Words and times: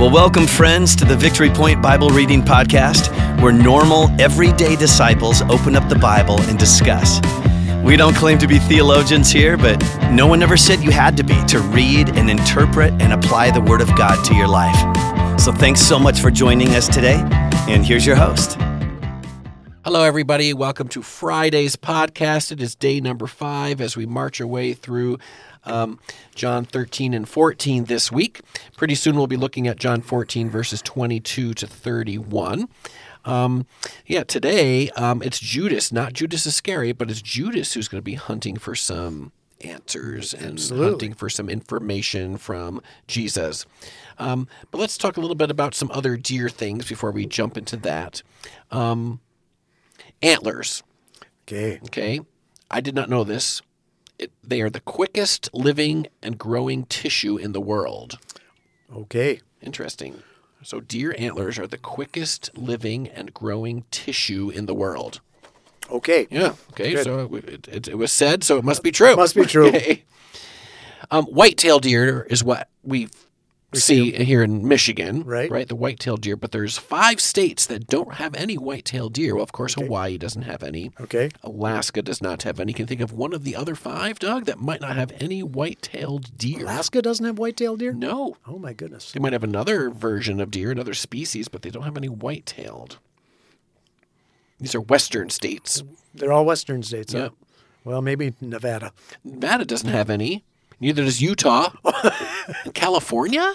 Well, 0.00 0.10
welcome, 0.10 0.46
friends, 0.46 0.96
to 0.96 1.04
the 1.04 1.14
Victory 1.14 1.50
Point 1.50 1.82
Bible 1.82 2.08
Reading 2.08 2.40
Podcast, 2.40 3.10
where 3.42 3.52
normal, 3.52 4.08
everyday 4.18 4.74
disciples 4.74 5.42
open 5.42 5.76
up 5.76 5.90
the 5.90 5.94
Bible 5.94 6.40
and 6.44 6.58
discuss. 6.58 7.20
We 7.84 7.98
don't 7.98 8.16
claim 8.16 8.38
to 8.38 8.46
be 8.46 8.58
theologians 8.60 9.30
here, 9.30 9.58
but 9.58 9.78
no 10.10 10.26
one 10.26 10.42
ever 10.42 10.56
said 10.56 10.80
you 10.80 10.90
had 10.90 11.18
to 11.18 11.22
be 11.22 11.44
to 11.48 11.60
read 11.60 12.16
and 12.16 12.30
interpret 12.30 12.94
and 12.94 13.12
apply 13.12 13.50
the 13.50 13.60
Word 13.60 13.82
of 13.82 13.88
God 13.88 14.24
to 14.24 14.34
your 14.34 14.48
life. 14.48 15.38
So 15.38 15.52
thanks 15.52 15.82
so 15.82 15.98
much 15.98 16.18
for 16.18 16.30
joining 16.30 16.68
us 16.68 16.88
today, 16.88 17.20
and 17.68 17.84
here's 17.84 18.06
your 18.06 18.16
host. 18.16 18.56
Hello, 19.84 20.02
everybody. 20.04 20.54
Welcome 20.54 20.88
to 20.88 21.02
Friday's 21.02 21.76
podcast. 21.76 22.52
It 22.52 22.62
is 22.62 22.74
day 22.74 23.02
number 23.02 23.26
five 23.26 23.82
as 23.82 23.98
we 23.98 24.06
march 24.06 24.40
our 24.40 24.46
way 24.46 24.72
through 24.72 25.18
um, 25.70 25.98
John 26.34 26.64
13 26.64 27.14
and 27.14 27.28
14 27.28 27.84
this 27.84 28.10
week. 28.10 28.40
Pretty 28.76 28.94
soon 28.94 29.16
we'll 29.16 29.26
be 29.26 29.36
looking 29.36 29.66
at 29.66 29.78
John 29.78 30.02
14, 30.02 30.50
verses 30.50 30.82
22 30.82 31.54
to 31.54 31.66
31. 31.66 32.68
Um, 33.24 33.66
yeah, 34.06 34.24
today 34.24 34.90
um, 34.90 35.22
it's 35.22 35.38
Judas, 35.38 35.92
not 35.92 36.12
Judas 36.12 36.46
Iscariot, 36.46 36.98
but 36.98 37.10
it's 37.10 37.22
Judas 37.22 37.74
who's 37.74 37.88
going 37.88 38.00
to 38.00 38.04
be 38.04 38.14
hunting 38.14 38.56
for 38.56 38.74
some 38.74 39.32
answers 39.62 40.32
and 40.32 40.52
Absolutely. 40.54 40.88
hunting 40.88 41.14
for 41.14 41.28
some 41.28 41.48
information 41.48 42.38
from 42.38 42.80
Jesus. 43.06 43.66
Um, 44.18 44.48
but 44.70 44.78
let's 44.78 44.96
talk 44.96 45.16
a 45.16 45.20
little 45.20 45.36
bit 45.36 45.50
about 45.50 45.74
some 45.74 45.90
other 45.92 46.16
deer 46.16 46.48
things 46.48 46.88
before 46.88 47.10
we 47.10 47.26
jump 47.26 47.58
into 47.58 47.76
that. 47.78 48.22
Um, 48.70 49.20
antlers. 50.22 50.82
Okay. 51.46 51.78
Okay. 51.84 52.20
I 52.70 52.80
did 52.80 52.94
not 52.94 53.10
know 53.10 53.24
this. 53.24 53.60
It, 54.20 54.32
they 54.44 54.60
are 54.60 54.68
the 54.68 54.80
quickest 54.80 55.48
living 55.54 56.06
and 56.22 56.36
growing 56.36 56.84
tissue 56.84 57.38
in 57.38 57.52
the 57.52 57.60
world. 57.60 58.18
Okay. 58.94 59.40
Interesting. 59.62 60.22
So, 60.62 60.78
deer 60.78 61.14
antlers 61.18 61.58
are 61.58 61.66
the 61.66 61.78
quickest 61.78 62.50
living 62.54 63.08
and 63.08 63.32
growing 63.32 63.84
tissue 63.90 64.50
in 64.50 64.66
the 64.66 64.74
world. 64.74 65.22
Okay. 65.90 66.28
Yeah. 66.30 66.52
Okay. 66.72 66.92
Good. 66.92 67.04
So 67.04 67.34
it, 67.34 67.66
it, 67.66 67.88
it 67.88 67.94
was 67.96 68.12
said, 68.12 68.44
so 68.44 68.58
it 68.58 68.64
must 68.64 68.82
be 68.82 68.92
true. 68.92 69.16
Must 69.16 69.34
be 69.34 69.46
true. 69.46 69.68
Okay. 69.74 70.04
Um, 71.10 71.24
white-tailed 71.24 71.82
deer 71.82 72.22
is 72.30 72.44
what 72.44 72.68
we 72.84 73.08
see 73.74 74.10
here 74.12 74.42
in 74.42 74.66
Michigan, 74.66 75.22
Right. 75.24 75.50
Right, 75.50 75.68
the 75.68 75.74
white-tailed 75.76 76.20
deer. 76.22 76.36
But 76.36 76.52
there's 76.52 76.76
five 76.78 77.20
states 77.20 77.66
that 77.66 77.86
don't 77.86 78.14
have 78.14 78.34
any 78.34 78.58
white-tailed 78.58 79.12
deer. 79.12 79.34
Well, 79.34 79.44
of 79.44 79.52
course, 79.52 79.74
Hawaii 79.74 80.18
doesn't 80.18 80.42
have 80.42 80.62
any. 80.62 80.90
Okay. 81.00 81.30
Alaska 81.42 82.02
does 82.02 82.20
not 82.20 82.42
have 82.42 82.58
any. 82.60 82.72
Can 82.72 82.84
you 82.84 82.86
think 82.88 83.00
of 83.00 83.12
one 83.12 83.32
of 83.32 83.44
the 83.44 83.54
other 83.54 83.74
five, 83.74 84.18
Doug, 84.18 84.46
that 84.46 84.58
might 84.58 84.80
not 84.80 84.96
have 84.96 85.12
any 85.20 85.42
white-tailed 85.42 86.36
deer? 86.36 86.62
Alaska 86.62 87.00
doesn't 87.02 87.24
have 87.26 87.38
white-tailed 87.38 87.78
deer? 87.78 87.92
No. 87.92 88.36
Oh 88.46 88.58
my 88.58 88.72
goodness. 88.72 89.12
They 89.12 89.20
might 89.20 89.32
have 89.32 89.44
another 89.44 89.90
version 89.90 90.40
of 90.40 90.50
deer, 90.50 90.70
another 90.70 90.94
species, 90.94 91.48
but 91.48 91.62
they 91.62 91.70
don't 91.70 91.84
have 91.84 91.96
any 91.96 92.08
white-tailed. 92.08 92.98
These 94.58 94.74
are 94.74 94.80
western 94.80 95.30
states. 95.30 95.82
They're 96.14 96.32
all 96.32 96.44
western 96.44 96.82
states. 96.82 97.12
huh? 97.12 97.18
Yep. 97.18 97.32
Well, 97.84 98.02
maybe 98.02 98.34
Nevada. 98.40 98.92
Nevada 99.24 99.64
doesn't 99.64 99.88
have 99.88 100.10
any. 100.10 100.44
Neither 100.80 101.02
does 101.04 101.20
Utah. 101.22 101.70
California? 102.74 103.54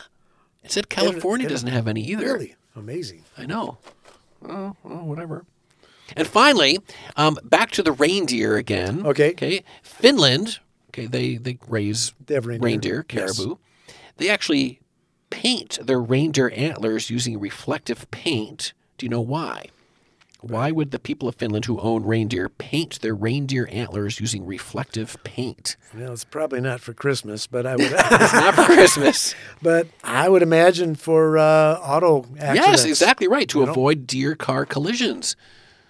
It 0.64 0.72
said 0.72 0.90
California 0.90 1.48
doesn't 1.48 1.70
have 1.70 1.88
any 1.88 2.02
either. 2.02 2.26
Really? 2.26 2.56
Amazing. 2.76 3.24
I 3.38 3.46
know. 3.46 3.78
Oh, 4.44 4.76
well, 4.84 5.04
whatever. 5.06 5.46
And 6.16 6.28
finally, 6.28 6.80
um, 7.16 7.38
back 7.44 7.72
to 7.72 7.84
the 7.84 7.92
reindeer 7.92 8.58
again. 8.58 9.06
Okay. 9.06 9.32
Okay. 9.32 9.64
Finland. 9.82 10.60
Okay. 10.90 11.06
They 11.08 11.38
they 11.38 11.58
raise 11.68 12.14
They 12.26 12.40
reindeer. 12.40 13.06
Yes. 13.12 13.38
caribou. 13.38 13.58
They 14.18 14.30
actually 14.30 14.80
paint 15.30 15.80
their 15.82 16.00
reindeer 16.02 16.52
antlers 16.52 17.09
using 17.09 17.40
reflective 17.40 18.09
paint. 18.12 18.74
Do 18.98 19.06
you 19.06 19.09
know 19.09 19.22
why? 19.22 19.68
Why 20.48 20.70
would 20.72 20.92
the 20.92 21.00
people 21.00 21.28
of 21.28 21.36
Finland 21.36 21.66
who 21.66 21.80
own 21.80 22.04
reindeer 22.04 22.50
paint 22.50 23.02
their 23.02 23.16
reindeer 23.16 23.68
antlers 23.72 24.19
using 24.19 24.46
reflective 24.46 25.18
paint? 25.24 25.75
Well, 25.97 26.14
it's 26.14 26.24
probably 26.24 26.62
not 26.62 26.81
for 26.81 26.94
Christmas, 26.94 27.47
but 27.47 27.66
I 27.66 27.75
would. 27.78 27.92
It's 27.92 28.34
not 28.34 28.53
for 28.53 28.66
Christmas. 28.66 29.34
but 29.62 29.88
I 30.03 30.30
would 30.30 30.44
imagine 30.44 30.94
for 30.96 31.38
uh, 31.40 31.75
auto 31.81 32.25
accidents. 32.40 32.68
yes, 32.68 32.86
exactly 32.86 33.28
right. 33.28 33.50
To 33.50 33.59
You 33.62 33.66
know? 33.66 33.72
avoid 33.72 34.06
deer 34.06 34.36
car 34.36 34.66
collisions. 34.66 35.36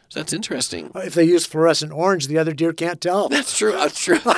So 0.10 0.20
that's 0.22 0.32
interesting. 0.34 0.92
If 0.96 1.16
they 1.16 1.24
use 1.26 1.46
fluorescent 1.46 1.92
orange, 1.92 2.28
the 2.28 2.38
other 2.38 2.54
deer 2.54 2.72
can't 2.72 3.02
tell. 3.02 3.28
That's 3.28 3.58
true. 3.58 3.74
That's 3.74 4.00
true. 4.00 4.20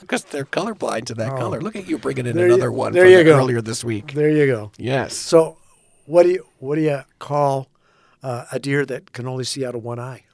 Because 0.00 0.24
they're 0.24 0.46
colorblind 0.46 1.04
to 1.06 1.14
that 1.16 1.36
color. 1.36 1.60
Look 1.60 1.76
at 1.76 1.86
you 1.86 1.98
bringing 1.98 2.24
in 2.24 2.32
Oh. 2.32 2.34
There 2.38 2.46
you- 2.48 2.54
another 2.54 2.72
one 2.72 2.92
there 2.94 3.02
from 3.04 3.10
you 3.12 3.18
the 3.18 3.24
go. 3.24 3.36
earlier 3.36 3.60
this 3.60 3.84
week. 3.84 4.14
There 4.14 4.30
you 4.30 4.46
go. 4.46 4.72
Yes. 4.78 5.14
So, 5.14 5.58
what 6.06 6.22
do 6.22 6.30
you 6.30 6.46
what 6.60 6.76
do 6.76 6.80
you 6.80 7.00
call 7.18 7.68
uh, 8.22 8.44
a 8.52 8.58
deer 8.58 8.84
that 8.86 9.12
can 9.12 9.26
only 9.26 9.44
see 9.44 9.64
out 9.64 9.74
of 9.74 9.82
one 9.84 9.98
eye? 9.98 10.24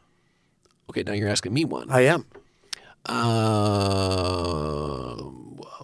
Okay, 0.91 1.03
now 1.03 1.13
you're 1.13 1.29
asking 1.29 1.53
me 1.55 1.65
one. 1.65 1.91
I 1.91 2.03
am 2.03 2.27
Uh, 3.07 3.15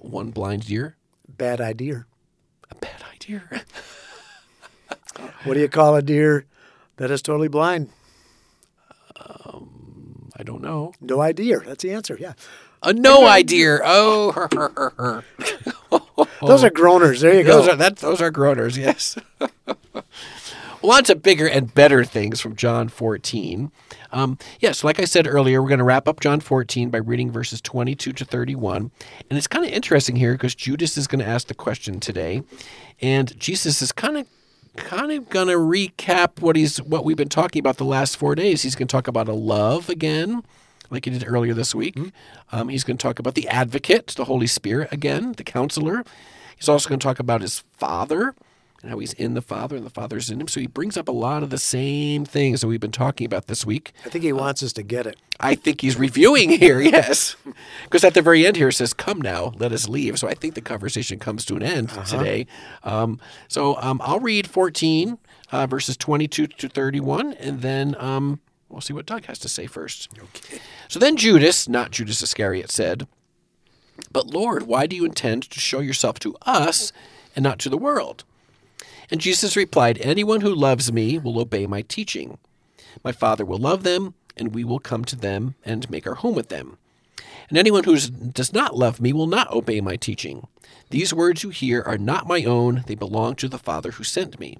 one 0.00 0.30
blind 0.30 0.66
deer. 0.66 0.96
bad 1.28 1.60
idea. 1.60 2.06
A 2.70 2.74
bad 2.76 3.02
idea. 3.14 3.42
What 5.44 5.54
do 5.54 5.60
you 5.60 5.68
call 5.68 5.96
a 5.96 6.02
deer 6.02 6.46
that 6.96 7.10
is 7.10 7.22
totally 7.22 7.48
blind? 7.48 7.90
I 10.36 10.42
don't 10.42 10.62
know. 10.62 10.94
No 11.02 11.20
idea. 11.20 11.58
That's 11.60 11.82
the 11.82 11.92
answer. 11.92 12.16
Yeah. 12.18 12.32
A 12.82 12.94
no 12.94 13.26
idea. 13.26 13.78
Oh, 13.84 14.32
Those 16.40 16.64
are 16.64 16.70
groaners. 16.70 17.20
There 17.20 17.34
you 17.34 17.42
go. 17.42 17.58
those 17.58 17.68
are 17.68 17.76
that. 17.76 17.96
Those 17.96 18.22
are 18.22 18.30
groaners. 18.30 18.76
Yes. 18.76 19.16
on 20.82 21.04
to 21.04 21.14
bigger 21.14 21.46
and 21.46 21.72
better 21.74 22.04
things 22.04 22.40
from 22.40 22.56
John 22.56 22.88
14. 22.88 23.70
Um, 24.12 24.38
yes, 24.60 24.82
like 24.82 24.98
I 24.98 25.04
said 25.04 25.26
earlier, 25.26 25.62
we're 25.62 25.68
going 25.68 25.78
to 25.78 25.84
wrap 25.84 26.08
up 26.08 26.20
John 26.20 26.40
14 26.40 26.90
by 26.90 26.98
reading 26.98 27.30
verses 27.30 27.60
22 27.60 28.12
to 28.12 28.24
31. 28.24 28.90
And 29.28 29.36
it's 29.36 29.46
kind 29.46 29.64
of 29.64 29.72
interesting 29.72 30.16
here 30.16 30.32
because 30.32 30.54
Judas 30.54 30.96
is 30.96 31.06
going 31.06 31.20
to 31.20 31.26
ask 31.26 31.48
the 31.48 31.54
question 31.54 32.00
today, 32.00 32.42
and 33.00 33.38
Jesus 33.38 33.82
is 33.82 33.92
kind 33.92 34.16
of 34.16 34.26
kind 34.76 35.10
of 35.10 35.28
going 35.28 35.48
to 35.48 35.54
recap 35.54 36.40
what 36.40 36.54
he's 36.56 36.80
what 36.82 37.04
we've 37.04 37.16
been 37.16 37.28
talking 37.28 37.60
about 37.60 37.76
the 37.76 37.84
last 37.84 38.16
four 38.16 38.34
days. 38.34 38.62
He's 38.62 38.74
going 38.74 38.88
to 38.88 38.92
talk 38.92 39.08
about 39.08 39.28
a 39.28 39.32
love 39.32 39.88
again, 39.88 40.42
like 40.90 41.04
he 41.04 41.10
did 41.10 41.24
earlier 41.26 41.54
this 41.54 41.74
week. 41.74 41.98
Um, 42.52 42.68
he's 42.68 42.84
going 42.84 42.96
to 42.96 43.02
talk 43.02 43.18
about 43.18 43.34
the 43.34 43.48
advocate, 43.48 44.08
the 44.16 44.24
Holy 44.24 44.46
Spirit 44.46 44.92
again, 44.92 45.32
the 45.32 45.44
counselor. 45.44 46.04
He's 46.56 46.68
also 46.68 46.88
going 46.88 47.00
to 47.00 47.04
talk 47.04 47.18
about 47.18 47.40
his 47.40 47.64
father 47.76 48.34
and 48.82 48.90
how 48.90 48.98
he's 48.98 49.12
in 49.14 49.34
the 49.34 49.42
Father 49.42 49.76
and 49.76 49.84
the 49.84 49.90
Father's 49.90 50.30
in 50.30 50.40
him. 50.40 50.48
So 50.48 50.60
he 50.60 50.66
brings 50.66 50.96
up 50.96 51.08
a 51.08 51.12
lot 51.12 51.42
of 51.42 51.50
the 51.50 51.58
same 51.58 52.24
things 52.24 52.60
that 52.60 52.66
we've 52.66 52.80
been 52.80 52.90
talking 52.90 53.26
about 53.26 53.46
this 53.46 53.66
week. 53.66 53.92
I 54.06 54.08
think 54.08 54.24
he 54.24 54.32
wants 54.32 54.62
us 54.62 54.72
to 54.74 54.82
get 54.82 55.06
it. 55.06 55.16
I 55.38 55.54
think 55.54 55.80
he's 55.80 55.98
reviewing 55.98 56.50
here, 56.50 56.80
yes. 56.80 57.36
Because 57.84 58.04
at 58.04 58.14
the 58.14 58.22
very 58.22 58.46
end 58.46 58.56
here 58.56 58.68
it 58.68 58.74
says, 58.74 58.92
Come 58.92 59.20
now, 59.20 59.52
let 59.58 59.72
us 59.72 59.88
leave. 59.88 60.18
So 60.18 60.28
I 60.28 60.34
think 60.34 60.54
the 60.54 60.60
conversation 60.60 61.18
comes 61.18 61.44
to 61.46 61.56
an 61.56 61.62
end 61.62 61.90
today. 62.06 62.46
Um, 62.82 63.20
so 63.48 63.76
um, 63.80 64.00
I'll 64.02 64.20
read 64.20 64.46
14, 64.46 65.18
uh, 65.52 65.66
verses 65.66 65.96
22 65.96 66.46
to 66.46 66.68
31, 66.68 67.34
and 67.34 67.60
then 67.60 67.96
um, 67.98 68.40
we'll 68.68 68.80
see 68.80 68.92
what 68.94 69.06
Doug 69.06 69.26
has 69.26 69.38
to 69.40 69.48
say 69.48 69.66
first. 69.66 70.08
Okay. 70.16 70.58
So 70.88 70.98
then 70.98 71.16
Judas, 71.16 71.68
not 71.68 71.90
Judas 71.90 72.22
Iscariot, 72.22 72.70
said, 72.70 73.06
But 74.10 74.26
Lord, 74.28 74.64
why 74.64 74.86
do 74.86 74.96
you 74.96 75.04
intend 75.04 75.44
to 75.50 75.60
show 75.60 75.80
yourself 75.80 76.18
to 76.20 76.36
us 76.42 76.92
and 77.36 77.42
not 77.42 77.58
to 77.60 77.68
the 77.68 77.78
world? 77.78 78.24
And 79.10 79.20
Jesus 79.20 79.56
replied, 79.56 79.98
Anyone 79.98 80.40
who 80.40 80.54
loves 80.54 80.92
me 80.92 81.18
will 81.18 81.40
obey 81.40 81.66
my 81.66 81.82
teaching. 81.82 82.38
My 83.02 83.12
Father 83.12 83.44
will 83.44 83.58
love 83.58 83.82
them, 83.82 84.14
and 84.36 84.54
we 84.54 84.64
will 84.64 84.78
come 84.78 85.04
to 85.06 85.16
them 85.16 85.54
and 85.64 85.90
make 85.90 86.06
our 86.06 86.14
home 86.14 86.34
with 86.34 86.48
them. 86.48 86.78
And 87.48 87.58
anyone 87.58 87.84
who 87.84 87.98
does 87.98 88.52
not 88.52 88.76
love 88.76 89.00
me 89.00 89.12
will 89.12 89.26
not 89.26 89.50
obey 89.50 89.80
my 89.80 89.96
teaching. 89.96 90.46
These 90.90 91.12
words 91.12 91.42
you 91.42 91.50
hear 91.50 91.82
are 91.82 91.98
not 91.98 92.28
my 92.28 92.44
own, 92.44 92.84
they 92.86 92.94
belong 92.94 93.34
to 93.36 93.48
the 93.48 93.58
Father 93.58 93.92
who 93.92 94.04
sent 94.04 94.38
me. 94.38 94.58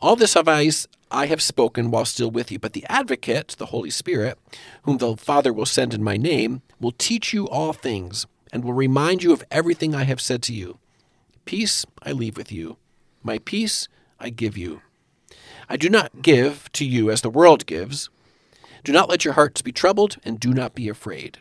All 0.00 0.16
this 0.16 0.34
have 0.34 0.48
I, 0.48 0.70
I 1.10 1.26
have 1.26 1.42
spoken 1.42 1.90
while 1.90 2.04
still 2.04 2.30
with 2.30 2.50
you, 2.50 2.58
but 2.58 2.72
the 2.72 2.84
Advocate, 2.88 3.48
the 3.58 3.66
Holy 3.66 3.90
Spirit, 3.90 4.38
whom 4.82 4.98
the 4.98 5.16
Father 5.16 5.52
will 5.52 5.66
send 5.66 5.94
in 5.94 6.02
my 6.02 6.16
name, 6.16 6.62
will 6.80 6.92
teach 6.92 7.32
you 7.32 7.48
all 7.48 7.72
things, 7.72 8.26
and 8.52 8.64
will 8.64 8.72
remind 8.72 9.22
you 9.22 9.32
of 9.32 9.44
everything 9.50 9.94
I 9.94 10.04
have 10.04 10.20
said 10.20 10.42
to 10.44 10.54
you. 10.54 10.78
Peace 11.44 11.84
I 12.02 12.12
leave 12.12 12.36
with 12.36 12.50
you, 12.50 12.78
my 13.24 13.38
peace 13.38 13.88
I 14.20 14.30
give 14.30 14.56
you. 14.56 14.82
I 15.68 15.76
do 15.76 15.88
not 15.88 16.22
give 16.22 16.70
to 16.72 16.84
you 16.84 17.10
as 17.10 17.22
the 17.22 17.30
world 17.30 17.66
gives. 17.66 18.10
Do 18.84 18.92
not 18.92 19.08
let 19.08 19.24
your 19.24 19.34
hearts 19.34 19.62
be 19.62 19.72
troubled, 19.72 20.18
and 20.22 20.38
do 20.38 20.52
not 20.52 20.74
be 20.74 20.88
afraid. 20.88 21.38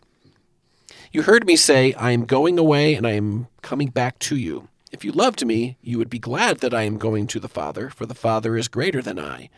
You 1.12 1.24
heard 1.24 1.45
me 1.45 1.56
say, 1.56 1.94
I 1.94 2.12
am 2.12 2.25
going 2.25 2.57
away, 2.57 2.95
and 2.95 3.06
I 3.06 3.12
am 3.12 3.47
coming 3.62 3.89
back 3.89 4.18
to 4.19 4.38
you. 4.38 4.69
If 4.91 5.03
you 5.03 5.12
loved 5.12 5.45
me, 5.45 5.77
you 5.81 5.97
would 5.97 6.09
be 6.09 6.19
glad 6.19 6.59
that 6.59 6.74
I 6.74 6.83
am 6.83 6.97
going 6.97 7.27
to 7.27 7.39
the 7.39 7.50
Father, 7.50 7.89
for 7.89 8.06
the 8.06 8.15
Father 8.15 8.56
is 8.56 8.68
greater 8.68 9.01
than 9.01 9.19
I. 9.19 9.50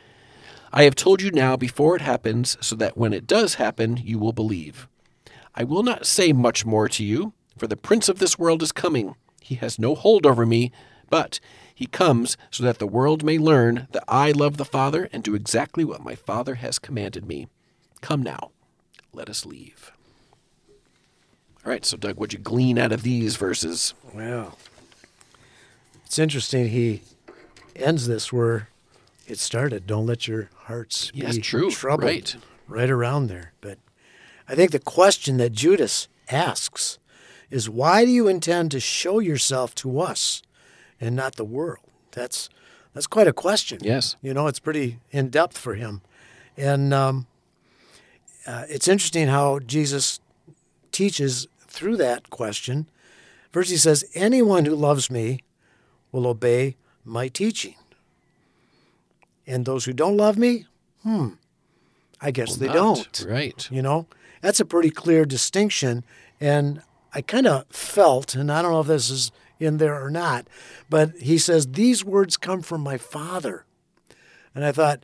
I 0.73 0.83
have 0.83 0.95
told 0.95 1.21
you 1.21 1.31
now 1.31 1.55
before 1.55 1.95
it 1.95 2.01
happens, 2.01 2.57
so 2.59 2.75
that 2.77 2.97
when 2.97 3.13
it 3.13 3.27
does 3.27 3.55
happen, 3.55 3.97
you 3.97 4.17
will 4.17 4.33
believe. 4.33 4.87
I 5.53 5.63
will 5.63 5.83
not 5.83 6.05
say 6.05 6.33
much 6.33 6.65
more 6.65 6.89
to 6.89 7.03
you, 7.03 7.33
for 7.57 7.67
the 7.67 7.77
prince 7.77 8.09
of 8.09 8.19
this 8.19 8.39
world 8.39 8.61
is 8.61 8.71
coming. 8.71 9.15
He 9.39 9.55
has 9.55 9.79
no 9.79 9.95
hold 9.95 10.25
over 10.25 10.45
me, 10.45 10.71
but 11.09 11.39
He 11.75 11.85
comes 11.87 12.37
so 12.49 12.63
that 12.63 12.79
the 12.79 12.87
world 12.87 13.21
may 13.23 13.37
learn 13.37 13.87
that 13.91 14.05
I 14.07 14.31
love 14.31 14.55
the 14.57 14.63
Father 14.65 15.09
and 15.11 15.21
do 15.21 15.35
exactly 15.35 15.83
what 15.83 16.03
my 16.03 16.15
Father 16.15 16.55
has 16.55 16.79
commanded 16.79 17.27
me. 17.27 17.47
Come 18.01 18.23
now, 18.23 18.51
let 19.13 19.29
us 19.29 19.45
leave. 19.45 19.91
All 21.65 21.71
right, 21.71 21.85
so 21.85 21.97
Doug, 21.97 22.15
what'd 22.17 22.33
you 22.33 22.39
glean 22.39 22.77
out 22.79 22.91
of 22.93 23.03
these 23.03 23.35
verses? 23.35 23.93
Well, 24.13 24.57
it's 26.05 26.17
interesting. 26.17 26.69
He 26.69 27.01
ends 27.75 28.07
this 28.07 28.31
where 28.31 28.69
it 29.27 29.39
started. 29.39 29.85
Don't 29.85 30.05
let 30.05 30.27
your 30.27 30.49
hearts 30.55 31.11
Yes, 31.13 31.35
be 31.35 31.41
true, 31.41 31.71
troubled. 31.71 32.03
right. 32.09 32.35
right 32.67 32.89
around 32.89 33.27
there. 33.27 33.51
But 33.59 33.79
I 34.47 34.55
think 34.55 34.71
the 34.71 34.79
question 34.79 35.37
that 35.37 35.51
Judas 35.51 36.07
asks 36.29 36.99
is, 37.49 37.69
"Why 37.69 38.05
do 38.05 38.11
you 38.11 38.27
intend 38.27 38.71
to 38.71 38.79
show 38.79 39.19
yourself 39.19 39.73
to 39.75 39.99
us 39.99 40.41
and 40.99 41.15
not 41.15 41.35
the 41.35 41.45
world?" 41.45 41.83
That's 42.11 42.49
that's 42.93 43.07
quite 43.07 43.27
a 43.27 43.33
question. 43.33 43.79
Yes. 43.81 44.15
you 44.21 44.33
know, 44.33 44.47
it's 44.47 44.59
pretty 44.59 44.99
in 45.11 45.29
depth 45.29 45.57
for 45.57 45.75
him, 45.75 46.01
and 46.57 46.93
um, 46.93 47.27
uh, 48.47 48.65
it's 48.69 48.87
interesting 48.87 49.27
how 49.27 49.59
Jesus 49.59 50.19
teaches 50.91 51.47
through 51.67 51.97
that 51.97 52.29
question. 52.29 52.87
First, 53.51 53.69
he 53.69 53.77
says, 53.77 54.05
Anyone 54.13 54.65
who 54.65 54.75
loves 54.75 55.09
me 55.09 55.39
will 56.11 56.27
obey 56.27 56.77
my 57.03 57.27
teaching. 57.27 57.75
And 59.47 59.65
those 59.65 59.85
who 59.85 59.93
don't 59.93 60.17
love 60.17 60.37
me, 60.37 60.65
hmm, 61.03 61.29
I 62.19 62.31
guess 62.31 62.55
they 62.55 62.67
Not. 62.67 62.75
don't. 62.75 63.25
Right. 63.27 63.69
You 63.69 63.81
know, 63.81 64.07
that's 64.41 64.59
a 64.59 64.65
pretty 64.65 64.89
clear 64.89 65.25
distinction. 65.25 66.03
And 66.39 66.81
I 67.13 67.21
kind 67.21 67.45
of 67.47 67.65
felt, 67.69 68.35
and 68.35 68.51
I 68.51 68.61
don't 68.61 68.71
know 68.71 68.81
if 68.81 68.87
this 68.87 69.09
is 69.09 69.31
in 69.59 69.77
there 69.77 70.01
or 70.03 70.09
not, 70.09 70.47
but 70.89 71.11
he 71.17 71.37
says, 71.37 71.67
These 71.67 72.03
words 72.03 72.37
come 72.37 72.61
from 72.61 72.81
my 72.81 72.97
Father. 72.97 73.65
And 74.53 74.63
I 74.65 74.71
thought, 74.71 75.03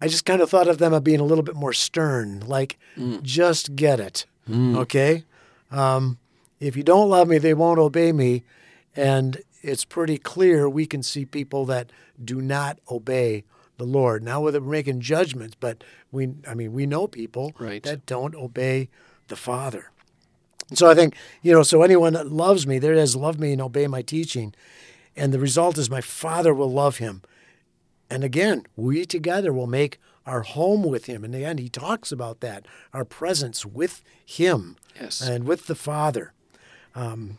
I 0.00 0.08
just 0.08 0.24
kind 0.24 0.40
of 0.40 0.48
thought 0.50 0.68
of 0.68 0.78
them 0.78 0.94
as 0.94 1.00
being 1.00 1.20
a 1.20 1.24
little 1.24 1.42
bit 1.44 1.56
more 1.56 1.72
stern, 1.72 2.40
like, 2.46 2.78
just 3.22 3.74
get 3.76 3.98
it. 4.00 4.26
Okay? 4.50 5.24
Um, 5.70 6.18
if 6.60 6.76
you 6.76 6.82
don't 6.82 7.10
love 7.10 7.28
me, 7.28 7.38
they 7.38 7.54
won't 7.54 7.78
obey 7.78 8.12
me. 8.12 8.44
And 8.96 9.38
it's 9.62 9.84
pretty 9.84 10.18
clear 10.18 10.68
we 10.68 10.86
can 10.86 11.02
see 11.02 11.24
people 11.26 11.64
that 11.66 11.90
do 12.22 12.40
not 12.40 12.78
obey 12.90 13.44
the 13.76 13.84
Lord. 13.84 14.22
Now, 14.22 14.40
whether 14.40 14.60
we're 14.60 14.72
making 14.72 15.00
judgments, 15.00 15.56
but 15.58 15.84
we, 16.10 16.30
I 16.46 16.54
mean, 16.54 16.72
we 16.72 16.86
know 16.86 17.06
people 17.06 17.52
Right. 17.58 17.82
that 17.82 18.06
don't 18.06 18.34
obey 18.34 18.88
the 19.28 19.36
Father. 19.36 19.90
And 20.68 20.78
so 20.78 20.88
I 20.90 20.94
think, 20.94 21.14
you 21.42 21.52
know, 21.52 21.62
so 21.62 21.82
anyone 21.82 22.12
that 22.12 22.30
loves 22.30 22.66
me, 22.66 22.78
there 22.78 22.92
it 22.92 22.98
is, 22.98 23.16
love 23.16 23.38
me 23.38 23.52
and 23.52 23.62
obey 23.62 23.86
my 23.86 24.02
teaching. 24.02 24.54
And 25.16 25.32
the 25.32 25.38
result 25.38 25.78
is 25.78 25.90
my 25.90 26.00
Father 26.00 26.52
will 26.54 26.70
love 26.70 26.98
him. 26.98 27.22
And 28.10 28.22
again, 28.24 28.64
we 28.76 29.04
together 29.04 29.52
will 29.52 29.66
make 29.66 29.98
our 30.26 30.42
home 30.42 30.82
with 30.82 31.06
him. 31.06 31.24
In 31.24 31.30
the 31.30 31.44
end, 31.44 31.58
he 31.58 31.68
talks 31.68 32.12
about 32.12 32.40
that, 32.40 32.66
our 32.92 33.04
presence 33.04 33.64
with 33.64 34.02
him 34.24 34.76
Yes. 35.00 35.20
and 35.20 35.44
with 35.44 35.66
the 35.66 35.74
Father. 35.74 36.32
Um, 36.94 37.38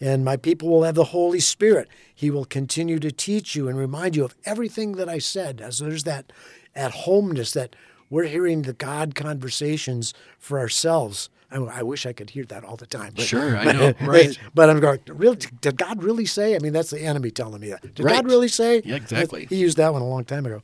and 0.00 0.24
my 0.24 0.36
people 0.36 0.68
will 0.68 0.82
have 0.82 0.94
the 0.94 1.04
Holy 1.04 1.40
Spirit. 1.40 1.88
He 2.14 2.30
will 2.30 2.44
continue 2.44 2.98
to 2.98 3.12
teach 3.12 3.54
you 3.54 3.68
and 3.68 3.78
remind 3.78 4.16
you 4.16 4.24
of 4.24 4.34
everything 4.44 4.92
that 4.92 5.08
I 5.08 5.18
said. 5.18 5.60
As 5.60 5.78
there's 5.78 6.04
that 6.04 6.32
at 6.74 6.92
homeness 6.92 7.52
that 7.52 7.76
we're 8.10 8.24
hearing 8.24 8.62
the 8.62 8.72
God 8.72 9.14
conversations 9.14 10.12
for 10.38 10.58
ourselves. 10.58 11.30
I, 11.52 11.56
I 11.80 11.82
wish 11.82 12.06
I 12.06 12.12
could 12.12 12.30
hear 12.30 12.44
that 12.46 12.64
all 12.64 12.76
the 12.76 12.86
time. 12.86 13.12
But, 13.14 13.24
Sure, 13.24 13.56
I 13.56 13.72
know, 13.72 13.94
right. 14.00 14.36
But 14.54 14.70
I'm 14.70 14.80
going, 14.80 15.00
really, 15.08 15.36
did 15.60 15.76
God 15.76 16.02
really 16.02 16.26
say? 16.26 16.56
I 16.56 16.58
mean, 16.58 16.72
that's 16.72 16.90
the 16.90 17.00
enemy 17.00 17.30
telling 17.30 17.60
me 17.60 17.68
that. 17.70 17.94
Did 17.94 18.00
Right. 18.04 18.14
God 18.16 18.26
really 18.26 18.48
say? 18.48 18.82
Yeah, 18.84 18.96
exactly. 18.96 19.46
He 19.46 19.56
used 19.56 19.76
that 19.76 19.92
one 19.92 20.02
a 20.02 20.08
long 20.08 20.24
time 20.24 20.46
ago. 20.46 20.62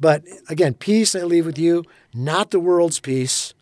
But 0.00 0.24
again, 0.48 0.74
peace 0.74 1.14
I 1.14 1.22
leave 1.22 1.46
with 1.46 1.58
you, 1.58 1.84
not 2.12 2.50
the 2.50 2.60
world's 2.60 3.00
peace. 3.00 3.54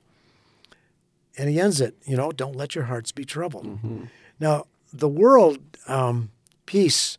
And 1.38 1.48
he 1.48 1.58
ends 1.60 1.80
it, 1.80 1.94
you 2.04 2.16
know, 2.16 2.30
don't 2.30 2.56
let 2.56 2.74
your 2.74 2.84
hearts 2.84 3.12
be 3.12 3.24
troubled. 3.24 3.66
Mm-hmm. 3.66 4.04
Now, 4.38 4.66
the 4.92 5.08
world 5.08 5.58
um, 5.88 6.30
peace 6.66 7.16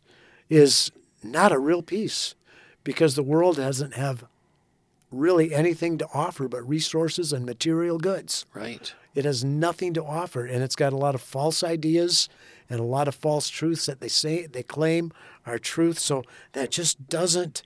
is 0.48 0.92
not 1.22 1.50
a 1.52 1.58
real 1.58 1.82
peace 1.82 2.34
because 2.84 3.16
the 3.16 3.22
world 3.22 3.56
doesn't 3.56 3.94
have 3.94 4.24
really 5.10 5.54
anything 5.54 5.98
to 5.98 6.06
offer 6.14 6.48
but 6.48 6.68
resources 6.68 7.32
and 7.32 7.44
material 7.46 7.98
goods. 7.98 8.46
Right. 8.54 8.94
It 9.14 9.24
has 9.24 9.44
nothing 9.44 9.94
to 9.94 10.04
offer, 10.04 10.44
and 10.44 10.62
it's 10.62 10.76
got 10.76 10.92
a 10.92 10.96
lot 10.96 11.14
of 11.14 11.20
false 11.20 11.62
ideas 11.62 12.28
and 12.68 12.80
a 12.80 12.84
lot 12.84 13.08
of 13.08 13.14
false 13.14 13.48
truths 13.48 13.86
that 13.86 14.00
they 14.00 14.08
say 14.08 14.46
they 14.46 14.62
claim 14.62 15.12
are 15.46 15.58
truth. 15.58 15.98
So 15.98 16.24
that 16.52 16.70
just 16.70 17.08
doesn't, 17.08 17.62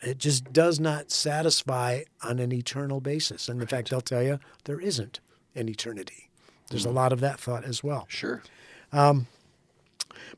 it 0.00 0.18
just 0.18 0.52
does 0.52 0.80
not 0.80 1.10
satisfy 1.10 2.02
on 2.22 2.38
an 2.38 2.52
eternal 2.52 3.00
basis. 3.00 3.48
And 3.48 3.60
in 3.60 3.66
fact, 3.66 3.90
they'll 3.90 4.00
tell 4.00 4.22
you 4.22 4.38
there 4.64 4.80
isn't 4.80 5.20
an 5.54 5.68
eternity. 5.68 6.30
There's 6.70 6.86
a 6.86 6.90
lot 6.90 7.12
of 7.12 7.20
that 7.20 7.40
thought 7.40 7.64
as 7.64 7.82
well. 7.82 8.06
Sure. 8.08 8.42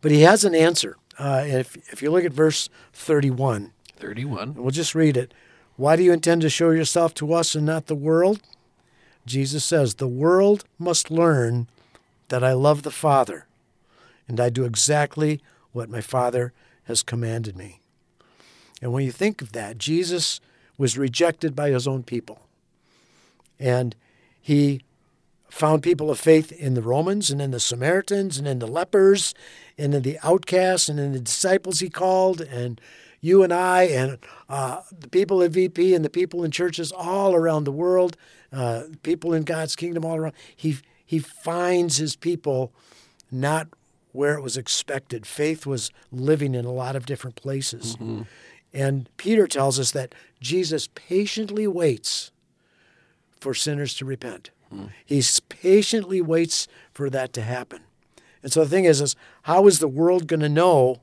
But 0.01 0.13
he 0.13 0.23
has 0.23 0.45
an 0.45 0.55
answer. 0.55 0.97
Uh, 1.19 1.45
if 1.47 1.77
if 1.93 2.03
you 2.03 2.11
look 2.11 2.25
at 2.25 2.33
verse 2.33 2.69
31, 2.93 3.73
31. 3.97 4.55
we'll 4.55 4.71
just 4.71 4.95
read 4.95 5.17
it. 5.17 5.35
Why 5.77 5.97
do 5.97 6.03
you 6.03 6.13
intend 6.13 6.43
to 6.43 6.51
show 6.51 6.71
yourself 6.71 7.15
to 7.15 7.33
us 7.35 7.55
and 7.55 7.67
not 7.67 7.87
the 7.87 7.95
world? 7.95 8.41
Jesus 9.27 9.65
says, 9.65 9.95
The 9.95 10.09
world 10.09 10.65
must 10.79 11.11
learn 11.11 11.69
that 12.29 12.45
I 12.45 12.53
love 12.53 12.83
the 12.83 12.91
Father, 12.91 13.47
and 14.29 14.41
I 14.41 14.49
do 14.51 14.65
exactly 14.65 15.41
what 15.73 15.91
my 15.91 16.01
Father 16.01 16.53
has 16.85 17.03
commanded 17.03 17.57
me. 17.57 17.81
And 18.83 18.93
when 18.93 19.05
you 19.05 19.13
think 19.13 19.43
of 19.43 19.53
that, 19.53 19.79
Jesus 19.79 20.41
was 20.79 20.97
rejected 20.97 21.55
by 21.55 21.71
his 21.71 21.87
own 21.87 22.03
people. 22.03 22.41
And 23.59 23.95
he 24.41 24.83
found 25.51 25.83
people 25.83 26.11
of 26.11 26.19
faith 26.19 26.53
in 26.53 26.75
the 26.75 26.83
Romans 26.83 27.31
and 27.31 27.43
in 27.43 27.51
the 27.51 27.61
Samaritans 27.61 28.39
and 28.39 28.47
in 28.47 28.61
the 28.61 28.67
lepers 28.67 29.35
and 29.77 29.95
in 29.95 30.03
the 30.03 30.19
outcasts 30.23 30.89
and 30.89 30.99
in 30.99 31.13
the 31.13 31.21
disciples 31.21 31.81
he 31.81 31.91
called 31.91 32.41
and 32.41 32.81
you 33.21 33.43
and 33.43 33.53
I 33.53 33.83
and 33.85 34.19
uh, 34.49 34.81
the 34.99 35.09
people 35.09 35.43
at 35.43 35.51
VP 35.51 35.95
and 35.95 36.05
the 36.05 36.11
people 36.11 36.43
in 36.45 36.51
churches 36.51 36.91
all 36.93 37.35
around 37.35 37.65
the 37.65 37.73
world, 37.73 38.17
uh, 38.53 38.85
people 39.03 39.33
in 39.35 39.43
God's 39.43 39.77
kingdom 39.77 40.05
all 40.05 40.17
around. 40.17 40.35
He 40.57 40.79
he 41.05 41.19
finds 41.19 41.97
his 41.97 42.17
people 42.17 42.73
not 43.31 43.69
where 44.13 44.35
it 44.35 44.43
was 44.43 44.57
expected. 44.57 45.27
Faith 45.27 45.67
was 45.67 45.91
living 46.11 46.55
in 46.55 46.65
a 46.65 46.73
lot 46.73 46.97
of 46.97 47.07
different 47.07 47.37
places. 47.37 47.97
And 48.73 49.09
Peter 49.17 49.47
tells 49.47 49.79
us 49.81 49.91
that 49.93 50.15
Jesus 50.41 50.89
patiently 50.95 51.67
waits 51.67 52.31
for 53.41 53.55
sinners 53.55 53.95
to 53.95 54.05
repent. 54.05 54.51
He 55.05 55.23
patiently 55.49 56.21
waits 56.21 56.69
for 56.93 57.11
that 57.11 57.33
to 57.33 57.43
happen. 57.43 57.81
And 58.43 58.53
so 58.53 58.63
the 58.63 58.71
thing 58.71 58.85
is, 58.85 59.01
is 59.01 59.17
how 59.43 59.67
is 59.67 59.81
the 59.81 59.89
world 59.89 60.27
going 60.29 60.41
to 60.41 60.49
know 60.49 61.01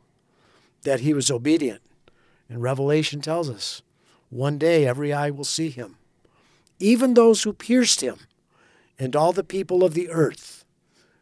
that 0.84 1.02
he 1.02 1.14
was 1.14 1.30
obedient? 1.30 1.82
And 2.50 2.62
Revelation 2.62 3.22
tells 3.22 3.50
us 3.50 3.82
one 4.30 4.58
day 4.58 4.86
every 4.86 5.14
eye 5.14 5.30
will 5.30 5.44
see 5.44 5.70
him, 5.70 5.98
even 6.80 7.14
those 7.14 7.44
who 7.44 7.54
pierced 7.54 8.02
him, 8.02 8.18
and 9.00 9.16
all 9.16 9.34
the 9.34 9.44
people 9.44 9.84
of 9.84 9.94
the 9.94 10.10
earth 10.10 10.66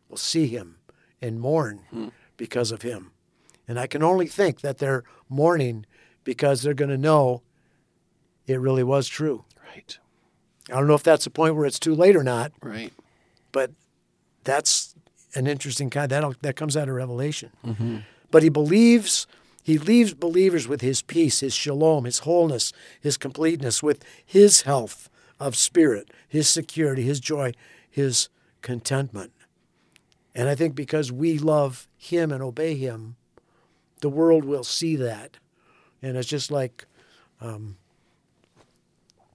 will 0.10 0.18
see 0.18 0.48
him 0.48 0.78
and 1.22 1.40
mourn 1.40 1.82
hmm. 1.90 2.08
because 2.38 2.72
of 2.72 2.82
him. 2.82 3.12
And 3.68 3.80
I 3.80 3.88
can 3.88 4.04
only 4.04 4.28
think 4.28 4.62
that 4.62 4.78
they're 4.78 5.04
mourning 5.30 5.86
because 6.24 6.62
they're 6.62 6.74
going 6.74 6.92
to 6.92 6.98
know 6.98 7.42
it 8.48 8.60
really 8.60 8.84
was 8.84 9.08
true. 9.08 9.46
Right. 9.66 9.98
I 10.70 10.74
don't 10.74 10.88
know 10.88 10.94
if 10.96 11.04
that's 11.04 11.26
a 11.26 11.32
point 11.32 11.56
where 11.56 11.66
it's 11.66 11.80
too 11.80 11.96
late 11.96 12.16
or 12.16 12.24
not, 12.24 12.52
Right. 12.62 12.94
but 13.52 13.72
that's 14.44 14.96
an 15.36 15.48
interesting 15.48 15.90
kind 15.90 16.10
that 16.12 16.42
that 16.42 16.56
comes 16.56 16.78
out 16.78 16.90
of 16.90 16.96
Revelation. 16.96 17.52
Mm-hmm. 17.66 17.98
But 18.32 18.44
he 18.44 18.50
believes 18.50 19.28
he 19.66 19.80
leaves 19.80 20.14
believers 20.14 20.68
with 20.68 20.82
his 20.82 21.02
peace, 21.02 21.40
his 21.40 21.56
shalom, 21.56 22.06
his 22.06 22.20
wholeness, 22.20 22.72
his 23.02 23.18
completeness, 23.18 23.82
with 23.82 24.06
his 24.24 24.62
health 24.62 25.10
of 25.40 25.56
spirit, 25.56 26.12
his 26.28 26.48
security, 26.48 27.02
his 27.02 27.20
joy, 27.20 27.52
his 27.90 28.30
contentment. 28.62 29.32
And 30.36 30.48
I 30.50 30.54
think 30.54 30.76
because 30.76 31.12
we 31.12 31.40
love 31.40 31.88
him 31.98 32.32
and 32.32 32.44
obey 32.44 32.76
him, 32.76 33.16
the 34.02 34.10
world 34.10 34.46
will 34.46 34.64
see 34.64 34.96
that. 34.98 35.38
And 36.00 36.16
it's 36.16 36.28
just 36.28 36.52
like 36.52 36.86
um, 37.42 37.78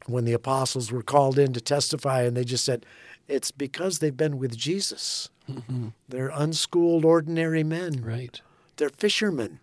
when 0.07 0.27
the 0.27 0.33
apostles 0.33 0.93
were 0.93 1.03
called 1.03 1.41
in 1.41 1.53
to 1.55 1.61
testify, 1.61 2.23
and 2.23 2.37
they 2.37 2.45
just 2.45 2.65
said, 2.65 2.87
it's 3.27 3.51
because 3.51 3.99
they've 3.99 4.17
been 4.17 4.39
with 4.39 4.57
Jesus. 4.57 5.29
Mm-hmm. 5.51 5.89
They're 6.09 6.31
unschooled, 6.33 7.05
ordinary 7.05 7.65
men. 7.65 8.05
Right. 8.05 8.41
They're 8.77 8.91
fishermen, 8.91 9.59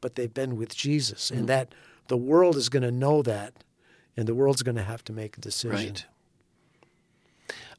but 0.00 0.14
they've 0.14 0.32
been 0.32 0.56
with 0.56 0.74
Jesus. 0.76 1.30
And 1.30 1.48
that 1.48 1.74
the 2.08 2.16
world 2.16 2.56
is 2.56 2.68
going 2.68 2.82
to 2.82 2.90
know 2.90 3.22
that, 3.22 3.52
and 4.16 4.26
the 4.26 4.34
world's 4.34 4.62
going 4.62 4.76
to 4.76 4.82
have 4.84 5.04
to 5.04 5.12
make 5.12 5.36
a 5.36 5.40
decision. 5.40 5.76
Right. 5.92 6.06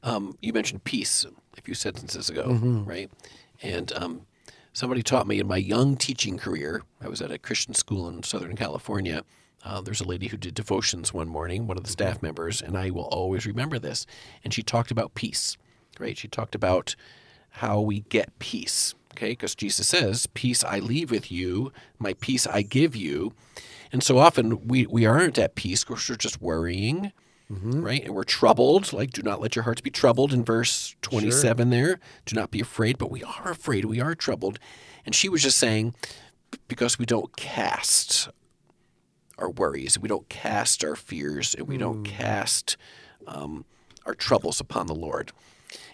Um, 0.02 0.36
you 0.40 0.52
mentioned 0.52 0.84
peace 0.84 1.24
a 1.56 1.60
few 1.62 1.74
sentences 1.74 2.30
ago, 2.30 2.44
Mm-hmm. 2.48 2.84
right? 2.84 3.10
And 3.62 3.92
um, 3.94 4.26
somebody 4.72 5.02
taught 5.02 5.26
me 5.26 5.40
in 5.40 5.48
my 5.48 5.56
young 5.56 5.96
teaching 5.96 6.38
career. 6.38 6.82
I 7.00 7.08
was 7.08 7.20
at 7.20 7.32
a 7.32 7.38
Christian 7.38 7.74
school 7.74 8.08
in 8.08 8.22
Southern 8.22 8.54
California. 8.56 9.24
Uh, 9.64 9.80
there's 9.80 10.00
a 10.00 10.06
lady 10.06 10.28
who 10.28 10.36
did 10.36 10.54
devotions 10.54 11.12
one 11.12 11.26
morning, 11.26 11.66
one 11.66 11.76
of 11.76 11.82
the 11.82 11.90
staff 11.90 12.22
members, 12.22 12.62
and 12.62 12.78
I 12.78 12.90
will 12.90 13.06
always 13.06 13.44
remember 13.44 13.80
this. 13.80 14.06
And 14.44 14.54
she 14.54 14.62
talked 14.62 14.92
about 14.92 15.14
peace, 15.14 15.56
right? 15.98 16.16
She 16.16 16.28
talked 16.28 16.54
about 16.54 16.94
how 17.50 17.80
we 17.80 18.00
get 18.08 18.38
peace, 18.38 18.94
okay? 19.14 19.30
Because 19.30 19.54
Jesus 19.54 19.88
says, 19.88 20.26
Peace 20.26 20.62
I 20.64 20.78
leave 20.78 21.10
with 21.10 21.30
you, 21.30 21.72
my 21.98 22.14
peace 22.14 22.46
I 22.46 22.62
give 22.62 22.94
you. 22.96 23.32
And 23.92 24.02
so 24.02 24.18
often 24.18 24.66
we, 24.68 24.86
we 24.86 25.06
aren't 25.06 25.38
at 25.38 25.54
peace 25.54 25.84
because 25.84 26.08
we're 26.08 26.16
just 26.16 26.42
worrying, 26.42 27.12
right? 27.82 28.04
And 28.04 28.14
we're 28.14 28.24
troubled. 28.24 28.92
Like, 28.92 29.10
do 29.10 29.22
not 29.22 29.40
let 29.40 29.56
your 29.56 29.62
hearts 29.62 29.80
be 29.80 29.90
troubled 29.90 30.34
in 30.34 30.44
verse 30.44 30.94
27 31.00 31.70
there. 31.70 31.98
Do 32.26 32.36
not 32.36 32.50
be 32.50 32.60
afraid, 32.60 32.98
but 32.98 33.10
we 33.10 33.22
are 33.24 33.50
afraid. 33.50 33.86
We 33.86 34.00
are 34.00 34.14
troubled. 34.14 34.58
And 35.06 35.14
she 35.14 35.30
was 35.30 35.42
just 35.42 35.56
saying, 35.56 35.94
because 36.68 36.98
we 36.98 37.06
don't 37.06 37.34
cast 37.36 38.28
our 39.38 39.48
worries, 39.50 39.98
we 39.98 40.08
don't 40.08 40.28
cast 40.28 40.84
our 40.84 40.96
fears, 40.96 41.54
and 41.54 41.66
we 41.66 41.78
don't 41.78 42.02
cast 42.04 42.76
um, 43.26 43.64
our 44.04 44.14
troubles 44.14 44.60
upon 44.60 44.86
the 44.86 44.94
Lord. 44.94 45.32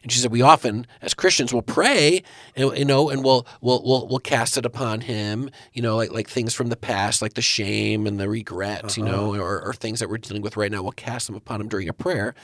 And 0.02 0.12
she 0.12 0.18
said, 0.18 0.30
we 0.30 0.42
often, 0.42 0.86
as 1.02 1.14
Christians, 1.14 1.52
will 1.52 1.62
pray, 1.62 2.22
and 2.54 2.76
you 2.76 2.84
know, 2.84 3.10
and 3.10 3.24
we'll 3.24 3.46
we'll 3.60 3.82
we'll, 3.84 4.06
we'll 4.06 4.18
cast 4.18 4.56
it 4.56 4.66
upon 4.66 5.00
Him, 5.02 5.50
you 5.72 5.82
know, 5.82 5.96
like 5.96 6.12
like 6.12 6.28
things 6.28 6.54
from 6.54 6.68
the 6.68 6.76
past, 6.76 7.22
like 7.22 7.34
the 7.34 7.42
shame 7.42 8.06
and 8.06 8.20
the 8.20 8.28
regret, 8.28 8.96
you 8.96 9.02
know, 9.02 9.34
uh-huh. 9.34 9.42
or, 9.42 9.62
or 9.62 9.72
things 9.72 10.00
that 10.00 10.08
we're 10.08 10.18
dealing 10.18 10.42
with 10.42 10.56
right 10.56 10.70
now. 10.70 10.82
We'll 10.82 10.92
cast 10.92 11.26
them 11.26 11.36
upon 11.36 11.60
Him 11.60 11.68
during 11.68 11.88
a 11.88 11.92
prayer. 11.92 12.34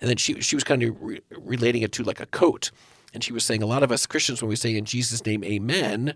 And 0.00 0.10
then 0.10 0.16
she 0.16 0.40
she 0.40 0.56
was 0.56 0.64
kind 0.64 0.82
of 0.82 0.96
re- 1.00 1.20
relating 1.30 1.82
it 1.82 1.92
to 1.92 2.02
like 2.02 2.20
a 2.20 2.26
coat, 2.26 2.70
and 3.14 3.22
she 3.22 3.32
was 3.32 3.44
saying 3.44 3.62
a 3.62 3.66
lot 3.66 3.82
of 3.82 3.92
us 3.92 4.06
Christians, 4.06 4.42
when 4.42 4.48
we 4.48 4.56
say 4.56 4.76
in 4.76 4.84
Jesus' 4.84 5.24
name, 5.24 5.44
Amen, 5.44 6.14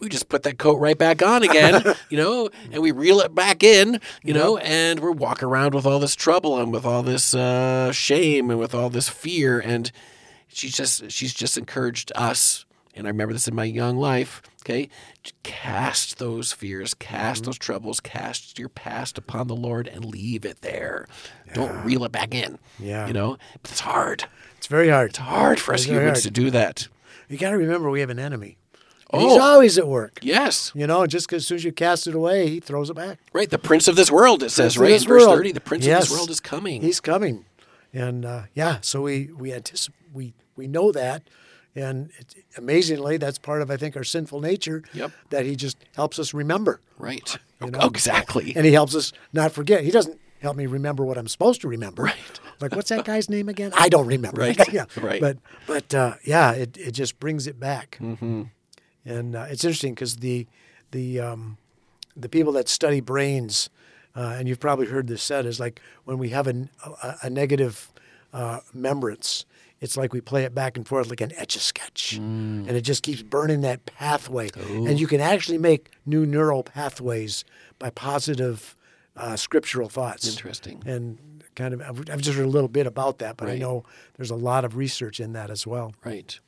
we 0.00 0.08
just 0.08 0.28
put 0.28 0.42
that 0.44 0.58
coat 0.58 0.78
right 0.78 0.96
back 0.98 1.22
on 1.22 1.42
again, 1.42 1.82
you 2.10 2.16
know, 2.16 2.50
and 2.70 2.82
we 2.82 2.90
reel 2.92 3.20
it 3.20 3.34
back 3.34 3.62
in, 3.62 4.00
you 4.22 4.34
know, 4.34 4.56
and 4.58 5.00
we're 5.00 5.10
walking 5.12 5.48
around 5.48 5.74
with 5.74 5.86
all 5.86 5.98
this 5.98 6.14
trouble 6.14 6.58
and 6.60 6.72
with 6.72 6.84
all 6.84 7.02
this 7.02 7.34
uh, 7.34 7.90
shame 7.92 8.50
and 8.50 8.58
with 8.58 8.74
all 8.74 8.90
this 8.90 9.08
fear. 9.08 9.60
And 9.60 9.90
she's 10.48 10.76
just 10.76 11.10
she's 11.10 11.32
just 11.34 11.56
encouraged 11.56 12.12
us, 12.14 12.64
and 12.94 13.06
I 13.06 13.10
remember 13.10 13.32
this 13.32 13.48
in 13.48 13.54
my 13.54 13.64
young 13.64 13.96
life. 13.96 14.42
Okay, 14.64 14.88
cast 15.42 16.18
those 16.18 16.52
fears, 16.52 16.94
cast 16.94 17.44
those 17.44 17.58
troubles, 17.58 17.98
cast 17.98 18.60
your 18.60 18.68
past 18.68 19.18
upon 19.18 19.48
the 19.48 19.56
Lord, 19.56 19.88
and 19.88 20.04
leave 20.04 20.44
it 20.44 20.60
there. 20.60 21.06
Don't 21.52 21.84
reel 21.84 22.04
it 22.04 22.12
back 22.12 22.32
in. 22.32 22.58
Yeah. 22.78 23.08
you 23.08 23.12
know, 23.12 23.38
but 23.60 23.70
it's 23.72 23.80
hard. 23.80 24.24
It's 24.58 24.68
very 24.68 24.88
hard. 24.88 25.10
It's 25.10 25.18
hard 25.18 25.58
for 25.58 25.74
us 25.74 25.80
It's 25.80 25.90
very 25.90 26.02
humans 26.04 26.18
hard. 26.22 26.34
to 26.34 26.40
do 26.42 26.50
that. 26.52 26.86
You 27.28 27.38
got 27.38 27.50
to 27.50 27.56
remember 27.56 27.90
we 27.90 27.98
have 28.00 28.10
an 28.10 28.20
enemy. 28.20 28.56
And 29.12 29.22
Oh. 29.22 29.28
He's 29.28 29.38
always 29.38 29.78
at 29.78 29.86
work. 29.86 30.18
Yes. 30.22 30.72
You 30.74 30.86
know, 30.86 31.06
just 31.06 31.32
as 31.32 31.46
soon 31.46 31.56
as 31.56 31.64
you 31.64 31.72
cast 31.72 32.06
it 32.06 32.14
away, 32.14 32.48
he 32.48 32.60
throws 32.60 32.88
it 32.90 32.94
back. 32.94 33.18
Right, 33.32 33.50
the 33.50 33.58
prince 33.58 33.86
of 33.88 33.94
this 33.96 34.10
world, 34.10 34.42
it 34.42 34.50
says, 34.50 34.78
right? 34.78 34.90
In 34.92 34.98
verse 35.00 35.08
world. 35.26 35.36
30, 35.36 35.52
the 35.52 35.60
prince 35.60 35.86
of 35.86 35.92
this 35.92 36.10
world 36.10 36.30
is 36.30 36.40
coming. 36.40 36.80
He's 36.82 37.00
coming, 37.00 37.44
and 37.92 38.24
uh, 38.24 38.42
yeah, 38.54 38.78
so 38.80 39.02
we 39.02 39.28
we 39.36 39.52
anticipate 39.52 39.96
we 40.14 40.32
we 40.56 40.66
know 40.66 40.92
that, 40.92 41.22
and 41.74 42.10
it, 42.18 42.34
amazingly, 42.56 43.16
that's 43.18 43.38
part 43.38 43.60
of 43.62 43.70
I 43.70 43.76
think 43.76 43.96
our 43.96 44.04
sinful 44.04 44.40
nature. 44.40 44.82
Yep. 44.94 45.12
That 45.30 45.44
he 45.44 45.56
just 45.56 45.76
helps 45.94 46.18
us 46.18 46.32
remember, 46.32 46.80
right. 46.98 47.36
You 47.62 47.70
know? 47.70 47.78
Oh, 47.82 47.86
exactly. 47.88 48.54
and 48.56 48.64
he 48.66 48.72
helps 48.72 48.94
us 48.94 49.12
not 49.32 49.52
forget. 49.52 49.84
He 49.84 49.90
doesn't 49.90 50.18
help 50.40 50.56
me 50.56 50.66
remember 50.66 51.04
what 51.04 51.16
I'm 51.18 51.28
supposed 51.28 51.60
to 51.60 51.68
remember. 51.68 52.02
Right. 52.02 52.40
Like 52.60 52.74
what's 52.74 52.88
that 52.88 53.04
guy's 53.04 53.28
name 53.28 53.48
again? 53.48 53.72
I 53.76 53.88
don't 53.88 54.06
remember. 54.06 54.40
Right. 54.40 54.58
yeah. 54.72 54.86
Right. 55.00 55.20
But 55.20 55.36
but 55.66 55.94
uh, 55.94 56.14
yeah, 56.24 56.52
it 56.52 56.76
it 56.78 56.92
just 56.92 57.20
brings 57.20 57.46
it 57.46 57.60
back. 57.60 57.98
Mm-hmm. 58.00 58.44
And 59.04 59.34
uh, 59.34 59.46
it's 59.48 59.64
interesting 59.64 59.94
because 59.94 60.16
the 60.16 60.46
the 60.90 61.20
um, 61.20 61.58
the 62.16 62.28
people 62.28 62.52
that 62.52 62.68
study 62.68 63.00
brains, 63.00 63.70
uh, 64.14 64.36
and 64.38 64.48
you've 64.48 64.60
probably 64.60 64.86
heard 64.86 65.06
this 65.08 65.22
said, 65.22 65.46
is 65.46 65.58
like 65.58 65.80
when 66.04 66.18
we 66.18 66.28
have 66.30 66.46
a, 66.46 66.68
a, 66.84 67.16
a 67.24 67.30
negative 67.30 67.90
uh, 68.32 68.60
remembrance, 68.72 69.44
it's 69.80 69.96
like 69.96 70.12
we 70.12 70.20
play 70.20 70.44
it 70.44 70.54
back 70.54 70.76
and 70.76 70.86
forth 70.86 71.10
like 71.10 71.20
an 71.20 71.32
etch 71.36 71.56
a 71.56 71.58
sketch, 71.58 72.14
and 72.14 72.70
it 72.70 72.82
just 72.82 73.02
keeps 73.02 73.22
burning 73.22 73.62
that 73.62 73.84
pathway. 73.86 74.50
And 74.56 75.00
you 75.00 75.06
can 75.06 75.20
actually 75.20 75.58
make 75.58 75.90
new 76.06 76.24
neural 76.24 76.62
pathways 76.62 77.44
by 77.78 77.90
positive 77.90 78.76
uh, 79.16 79.36
scriptural 79.36 79.88
thoughts. 79.88 80.28
Interesting. 80.28 80.82
And 80.86 81.18
kind 81.56 81.74
of, 81.74 81.82
I've 81.82 82.10
I've 82.10 82.22
just 82.22 82.36
heard 82.36 82.46
a 82.46 82.50
little 82.50 82.68
bit 82.68 82.86
about 82.86 83.18
that, 83.18 83.36
but 83.36 83.48
I 83.48 83.56
know 83.58 83.84
there's 84.16 84.30
a 84.30 84.36
lot 84.36 84.64
of 84.64 84.76
research 84.76 85.18
in 85.20 85.32
that 85.32 85.50
as 85.50 85.66
well. 85.66 85.94
Right. 86.04 86.38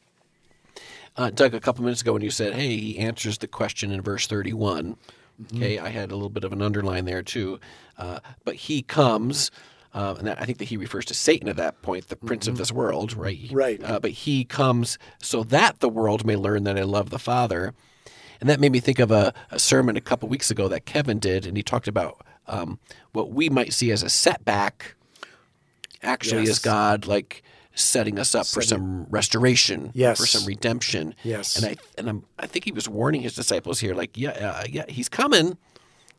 Uh, 1.17 1.31
Doug, 1.31 1.55
a 1.55 1.61
couple 1.61 1.85
minutes 1.85 2.01
ago 2.03 2.13
when 2.13 2.23
you 2.23 2.31
said, 2.31 2.55
hey, 2.55 2.77
he 2.77 2.99
answers 2.99 3.39
the 3.39 3.47
question 3.47 3.91
in 3.93 4.01
verse 4.03 4.27
31, 4.27 4.97
Mm-hmm. 5.43 5.57
okay, 5.57 5.79
I 5.81 5.89
had 5.89 6.13
a 6.13 6.15
little 6.15 6.31
bit 6.31 6.45
of 6.45 6.53
an 6.53 6.63
underline 6.63 7.07
there 7.07 7.21
too. 7.23 7.59
Uh, 7.99 8.21
but 8.45 8.55
he 8.55 8.83
comes, 8.83 9.51
uh, 9.93 10.15
and 10.17 10.29
that, 10.29 10.41
I 10.41 10.45
think 10.45 10.59
that 10.59 10.67
he 10.69 10.77
refers 10.77 11.05
to 11.07 11.15
Satan 11.15 11.49
at 11.49 11.57
that 11.57 11.83
point, 11.83 12.07
the 12.07 12.15
prince 12.15 12.47
of 12.47 12.57
this 12.57 12.71
world, 12.71 13.15
right? 13.15 13.37
Mm-hmm. 13.37 13.57
Right. 13.57 13.83
Uh, 13.83 13.99
but 13.99 14.13
he 14.13 14.45
comes 14.45 14.97
so 15.21 15.43
that 15.43 15.81
the 15.81 15.89
world 15.89 16.25
may 16.25 16.37
learn 16.37 16.63
that 16.65 16.79
I 16.79 16.85
love 16.85 17.11
the 17.11 17.19
Father. 17.19 17.75
And 18.41 18.49
that 18.49 18.61
made 18.61 18.71
me 18.71 18.79
think 18.79 19.01
of 19.01 19.11
a, 19.11 19.35
a 19.51 19.59
sermon 19.59 19.97
a 19.97 20.01
couple 20.01 20.29
weeks 20.29 20.53
ago 20.53 20.69
that 20.69 20.85
Kevin 20.87 21.19
did, 21.19 21.47
and 21.47 21.57
he 21.57 21.65
talked 21.65 21.89
about 21.89 22.25
um, 22.47 22.79
what 23.11 23.33
we 23.33 23.49
might 23.49 23.73
see 23.73 23.91
as 23.91 24.05
a 24.05 24.09
setback 24.11 24.95
actually 26.01 26.43
Yes. 26.43 26.51
is 26.51 26.59
God 26.61 27.07
like 27.09 27.43
setting 27.75 28.19
us 28.19 28.35
up 28.35 28.47
for 28.47 28.63
some 28.63 29.07
restoration, 29.11 29.91
Yes. 29.95 30.19
for 30.21 30.27
some 30.27 30.47
redemption. 30.47 31.15
Yes. 31.25 31.57
and 31.57 31.67
I 31.67 31.77
and 31.99 32.09
I'm, 32.09 32.25
I 32.39 32.47
think 32.47 32.65
he 32.65 32.73
was 32.73 32.89
warning 32.89 33.23
his 33.23 33.35
disciples 33.35 33.81
here, 33.81 33.95
like, 33.95 34.17
yeah, 34.17 34.31
uh, 34.31 34.65
yeah, 34.69 34.85
he's 34.89 35.09
coming. 35.09 35.59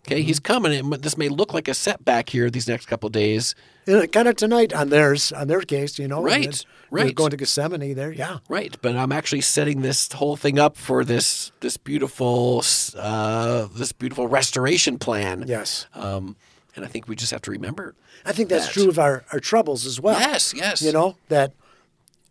Okay, 0.08 0.20
Mm-hmm. 0.20 0.28
he's 0.28 0.40
coming. 0.40 0.72
And 0.74 0.94
this 1.02 1.18
may 1.18 1.30
look 1.30 1.52
like 1.54 1.68
a 1.68 1.74
setback 1.74 2.30
here 2.30 2.50
these 2.52 2.68
next 2.68 2.86
couple 2.86 3.08
of 3.08 3.14
days, 3.14 3.56
And 3.88 4.12
kind 4.12 4.28
of 4.28 4.36
tonight 4.36 4.72
on 4.72 4.90
theirs, 4.90 5.32
on 5.32 5.48
their 5.48 5.62
case, 5.62 5.98
you 5.98 6.08
know. 6.08 6.22
Right, 6.22 6.64
right. 6.92 7.16
Going 7.16 7.32
to 7.32 7.38
Gethsemane 7.38 7.96
there, 7.96 8.12
yeah. 8.12 8.38
right? 8.48 8.76
But 8.84 8.96
I'm 8.96 9.12
actually 9.12 9.42
setting 9.42 9.82
this 9.82 10.12
whole 10.12 10.36
thing 10.38 10.60
up 10.60 10.78
for 10.78 11.04
this 11.04 11.52
this 11.62 11.78
beautiful 11.78 12.64
uh, 12.96 13.68
this 13.74 13.92
beautiful 13.94 14.28
restoration 14.28 15.00
plan. 15.00 15.46
Yes. 15.48 15.88
Um, 15.96 16.36
and 16.76 16.84
I 16.86 16.88
think 16.88 17.08
we 17.08 17.16
just 17.16 17.32
have 17.32 17.42
to 17.44 17.52
remember. 17.52 17.96
I 18.26 18.32
think 18.32 18.50
that's 18.50 18.66
that. 18.68 18.74
true 18.74 18.90
of 18.90 19.00
our, 19.00 19.24
our 19.32 19.40
troubles 19.40 19.86
as 19.86 20.00
well. 20.00 20.20
Yes, 20.20 20.54
yes. 20.56 20.82
You 20.82 20.92
know, 20.92 21.16
that 21.30 21.54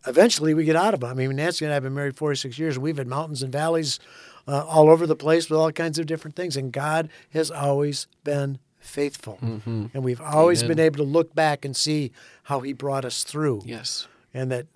eventually 0.07 0.53
we 0.53 0.63
get 0.65 0.75
out 0.75 0.93
of 0.93 0.99
them. 1.01 1.09
I 1.09 1.13
mean, 1.13 1.35
Nancy 1.35 1.65
and 1.65 1.71
I 1.71 1.75
have 1.75 1.83
been 1.83 1.93
married 1.93 2.15
46 2.15 2.57
years, 2.59 2.75
and 2.75 2.83
we've 2.83 2.97
had 2.97 3.07
mountains 3.07 3.41
and 3.43 3.51
valleys 3.51 3.99
uh, 4.47 4.63
all 4.65 4.89
over 4.89 5.07
the 5.07 5.15
place 5.15 5.49
with 5.49 5.59
all 5.59 5.71
kinds 5.71 5.97
of 5.99 6.05
different 6.05 6.35
things. 6.35 6.55
And 6.55 6.71
God 6.71 7.09
has 7.33 7.49
always 7.49 8.07
been 8.23 8.59
faithful. 8.79 9.39
Mm-hmm. 9.41 9.87
And 9.93 10.03
we've 10.03 10.21
always 10.21 10.61
been 10.63 10.79
able 10.79 10.97
to 10.97 11.03
look 11.03 11.33
back 11.33 11.65
and 11.65 11.75
see 11.75 12.11
how 12.43 12.59
He 12.59 12.73
brought 12.73 13.03
us 13.05 13.23
through. 13.23 13.63
Yes. 13.65 14.07
And 14.33 14.51
that, 14.51 14.67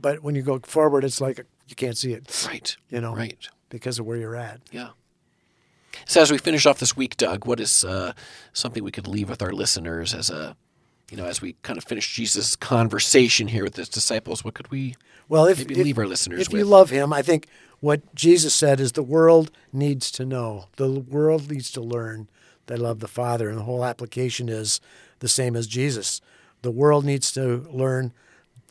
but 0.00 0.22
when 0.22 0.34
you 0.36 0.42
go 0.42 0.60
forward, 0.60 1.02
it's 1.02 1.20
like 1.20 1.38
you 1.66 1.74
can't 1.74 1.98
see 1.98 2.12
it, 2.12 2.46
Right. 2.46 2.76
you 2.88 3.00
know, 3.00 3.14
Right. 3.16 3.48
because 3.68 3.98
of 3.98 4.06
where 4.06 4.16
you're 4.16 4.36
at. 4.36 4.60
Yeah. 4.70 4.90
So 6.04 6.20
as 6.20 6.30
we 6.30 6.38
finish 6.38 6.66
off 6.66 6.78
this 6.78 6.96
week, 6.96 7.16
Doug, 7.16 7.46
what 7.46 7.58
is 7.60 7.84
uh, 7.84 8.12
something 8.52 8.84
we 8.84 8.92
could 8.92 9.06
leave 9.08 9.28
with 9.28 9.42
our 9.42 9.52
listeners 9.52 10.14
as 10.14 10.30
a, 10.30 10.56
you 11.10 11.16
know, 11.16 11.24
as 11.26 11.40
we 11.40 11.54
kind 11.62 11.78
of 11.78 11.84
finish 11.84 12.14
Jesus' 12.14 12.54
conversation 12.56 13.48
here 13.48 13.64
with 13.64 13.76
his 13.76 13.88
disciples? 13.88 14.44
What 14.44 14.54
could 14.54 14.70
we 14.70 14.94
Well, 15.28 15.46
if, 15.46 15.58
maybe 15.58 15.74
if- 15.74 15.84
leave 15.84 15.98
our 15.98 16.06
listeners 16.06 16.40
if 16.42 16.48
with? 16.52 16.58
you 16.60 16.64
love 16.64 16.90
him, 16.90 17.12
I 17.12 17.22
think 17.22 17.46
what 17.80 18.14
Jesus 18.14 18.54
said 18.54 18.80
is 18.80 18.92
the 18.92 19.02
world 19.02 19.50
needs 19.72 20.10
to 20.12 20.24
know. 20.24 20.66
The 20.76 20.90
world 20.90 21.50
needs 21.50 21.70
to 21.72 21.80
learn 21.80 22.28
they 22.66 22.76
love 22.76 22.98
the 22.98 23.06
Father, 23.08 23.48
and 23.48 23.58
the 23.58 23.62
whole 23.62 23.84
application 23.84 24.48
is 24.48 24.80
the 25.20 25.28
same 25.28 25.54
as 25.54 25.68
Jesus. 25.68 26.20
The 26.62 26.70
world 26.72 27.04
needs 27.04 27.30
to 27.32 27.64
learn 27.70 28.12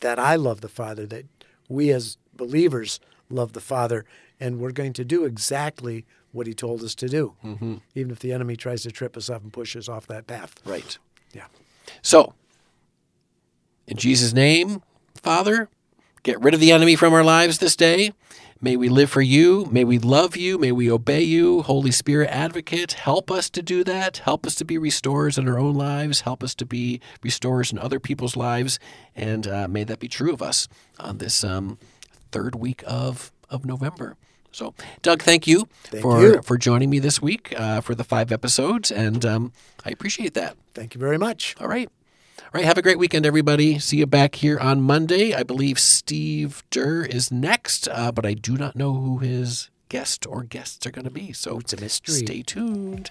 that 0.00 0.18
I 0.18 0.36
love 0.36 0.60
the 0.60 0.68
Father, 0.68 1.06
that 1.06 1.24
we 1.68 1.90
as 1.90 2.18
believers 2.34 3.00
love 3.30 3.54
the 3.54 3.60
Father, 3.60 4.04
and 4.38 4.58
we're 4.58 4.72
going 4.72 4.92
to 4.92 5.04
do 5.04 5.24
exactly 5.24 6.04
what 6.36 6.46
He 6.46 6.54
told 6.54 6.82
us 6.82 6.94
to 6.96 7.08
do, 7.08 7.34
mm-hmm. 7.44 7.76
even 7.94 8.10
if 8.12 8.20
the 8.20 8.32
enemy 8.32 8.56
tries 8.56 8.82
to 8.82 8.90
trip 8.90 9.16
us 9.16 9.28
up 9.30 9.42
and 9.42 9.52
push 9.52 9.74
us 9.76 9.88
off 9.88 10.06
that 10.06 10.26
path. 10.26 10.54
right. 10.64 10.98
Yeah. 11.32 11.46
So, 12.02 12.34
in 13.86 13.96
Jesus' 13.96 14.32
name, 14.32 14.82
Father, 15.14 15.68
get 16.22 16.40
rid 16.40 16.54
of 16.54 16.60
the 16.60 16.72
enemy 16.72 16.96
from 16.96 17.12
our 17.12 17.24
lives 17.24 17.58
this 17.58 17.76
day. 17.76 18.12
May 18.58 18.76
we 18.76 18.88
live 18.88 19.10
for 19.10 19.20
you. 19.20 19.68
May 19.70 19.84
we 19.84 19.98
love 19.98 20.34
you. 20.34 20.56
May 20.56 20.72
we 20.72 20.90
obey 20.90 21.20
you. 21.20 21.60
Holy 21.62 21.90
Spirit 21.90 22.30
advocate, 22.30 22.92
help 22.92 23.30
us 23.30 23.50
to 23.50 23.60
do 23.60 23.84
that. 23.84 24.18
Help 24.18 24.46
us 24.46 24.54
to 24.56 24.64
be 24.64 24.78
restorers 24.78 25.36
in 25.36 25.46
our 25.46 25.58
own 25.58 25.74
lives. 25.74 26.22
Help 26.22 26.42
us 26.42 26.54
to 26.54 26.64
be 26.64 27.00
restorers 27.22 27.70
in 27.70 27.78
other 27.78 28.00
people's 28.00 28.34
lives. 28.34 28.78
And 29.14 29.46
uh, 29.46 29.68
may 29.68 29.84
that 29.84 29.98
be 29.98 30.08
true 30.08 30.32
of 30.32 30.40
us 30.40 30.68
on 30.98 31.18
this 31.18 31.44
um, 31.44 31.78
third 32.32 32.54
week 32.54 32.82
of, 32.86 33.30
of 33.50 33.66
November. 33.66 34.16
So, 34.56 34.72
Doug, 35.02 35.20
thank 35.20 35.46
you 35.46 35.68
for 36.00 36.22
you. 36.22 36.40
for 36.40 36.56
joining 36.56 36.88
me 36.88 36.98
this 36.98 37.20
week 37.20 37.52
uh, 37.58 37.82
for 37.82 37.94
the 37.94 38.04
five 38.04 38.32
episodes, 38.32 38.90
and 38.90 39.22
um, 39.22 39.52
I 39.84 39.90
appreciate 39.90 40.32
that. 40.32 40.56
Thank 40.72 40.94
you 40.94 40.98
very 40.98 41.18
much. 41.18 41.54
All 41.60 41.68
right. 41.68 41.90
All 42.40 42.50
right, 42.54 42.64
have 42.64 42.78
a 42.78 42.82
great 42.82 42.98
weekend, 42.98 43.26
everybody. 43.26 43.78
See 43.78 43.98
you 43.98 44.06
back 44.06 44.36
here 44.36 44.58
on 44.58 44.80
Monday. 44.80 45.34
I 45.34 45.42
believe 45.42 45.78
Steve 45.78 46.62
Durr 46.70 47.04
is 47.04 47.30
next, 47.30 47.86
uh, 47.88 48.10
but 48.12 48.24
I 48.24 48.32
do 48.32 48.56
not 48.56 48.76
know 48.76 48.94
who 48.94 49.18
his 49.18 49.68
guest 49.90 50.26
or 50.26 50.42
guests 50.42 50.86
are 50.86 50.90
going 50.90 51.04
to 51.04 51.10
be. 51.10 51.34
So 51.34 51.58
It's 51.58 51.74
a 51.74 51.80
mystery. 51.80 52.14
Stay 52.14 52.40
tuned. 52.40 53.10